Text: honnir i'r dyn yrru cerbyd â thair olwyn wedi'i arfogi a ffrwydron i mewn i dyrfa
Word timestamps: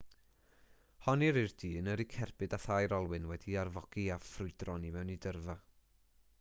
honnir 1.11 1.37
i'r 1.41 1.53
dyn 1.63 1.89
yrru 1.93 2.05
cerbyd 2.15 2.57
â 2.59 2.59
thair 2.65 2.97
olwyn 2.99 3.29
wedi'i 3.33 3.57
arfogi 3.65 4.09
a 4.17 4.21
ffrwydron 4.29 4.89
i 4.91 4.95
mewn 4.97 5.13
i 5.19 5.23
dyrfa 5.27 5.61